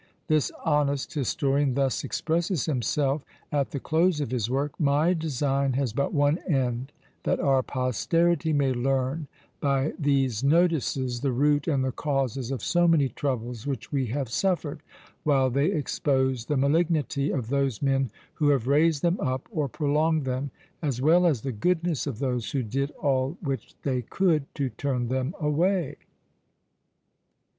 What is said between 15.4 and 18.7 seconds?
they expose the malignity of those men who have